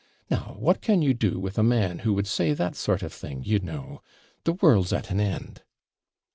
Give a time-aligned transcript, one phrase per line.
[0.31, 3.43] Now what can you do with a man who could say that sort of thing,
[3.43, 4.01] you know
[4.45, 5.61] the world's at an end.'